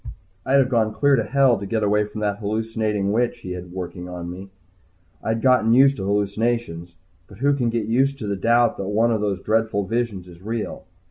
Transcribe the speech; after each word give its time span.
I'd 0.47 0.53
have 0.55 0.69
gone 0.69 0.95
clear 0.95 1.15
to 1.15 1.23
Hell 1.23 1.59
to 1.59 1.65
get 1.67 1.83
away 1.83 2.05
from 2.05 2.21
that 2.21 2.39
hallucinating 2.39 3.11
witch 3.11 3.41
he 3.41 3.51
had 3.51 3.71
working 3.71 4.09
on 4.09 4.31
me. 4.31 4.49
I'd 5.23 5.43
gotten 5.43 5.73
used 5.75 5.97
to 5.97 6.05
hallucinations 6.05 6.95
but 7.27 7.37
who 7.37 7.53
can 7.53 7.69
get 7.69 7.85
used 7.85 8.17
to 8.17 8.25
the 8.27 8.35
doubt 8.35 8.77
that 8.77 8.87
one 8.87 9.11
of 9.11 9.21
those 9.21 9.41
dreadful 9.41 9.85
visions 9.85 10.27
is 10.27 10.41
real? 10.41 10.85